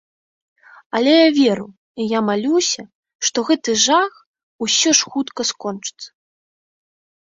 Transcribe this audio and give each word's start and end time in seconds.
Але 0.99 1.11
я 1.13 1.27
веру 1.39 1.67
і 2.01 2.07
я 2.17 2.23
малюся, 2.31 2.81
што 3.29 3.37
гэты 3.53 3.71
жах 3.87 4.13
усё 4.69 4.89
ж 5.01 5.15
хутка 5.15 5.41
скончыцца. 5.53 6.09